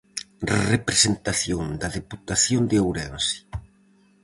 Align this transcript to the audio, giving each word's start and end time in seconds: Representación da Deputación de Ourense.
Representación 0.73 1.63
da 1.81 1.89
Deputación 1.97 2.61
de 2.71 2.77
Ourense. 2.85 3.37